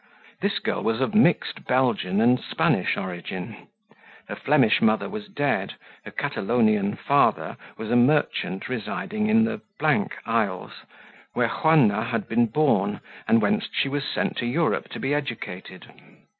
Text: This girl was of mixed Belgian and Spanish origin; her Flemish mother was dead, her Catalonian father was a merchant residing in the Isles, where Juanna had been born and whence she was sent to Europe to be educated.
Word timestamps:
This 0.41 0.57
girl 0.57 0.81
was 0.81 0.99
of 0.99 1.13
mixed 1.13 1.63
Belgian 1.65 2.21
and 2.21 2.39
Spanish 2.39 2.97
origin; 2.97 3.67
her 4.27 4.35
Flemish 4.35 4.81
mother 4.81 5.07
was 5.07 5.27
dead, 5.27 5.75
her 6.05 6.09
Catalonian 6.09 6.95
father 6.95 7.55
was 7.77 7.91
a 7.91 7.95
merchant 7.95 8.67
residing 8.67 9.27
in 9.29 9.43
the 9.45 9.61
Isles, 10.25 10.71
where 11.35 11.49
Juanna 11.49 12.05
had 12.05 12.27
been 12.27 12.47
born 12.47 12.99
and 13.27 13.43
whence 13.43 13.69
she 13.71 13.89
was 13.89 14.03
sent 14.03 14.37
to 14.37 14.47
Europe 14.47 14.89
to 14.89 14.99
be 14.99 15.13
educated. 15.13 15.85